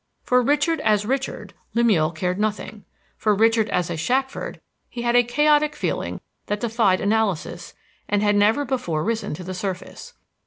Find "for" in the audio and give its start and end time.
0.23-0.41, 3.17-3.35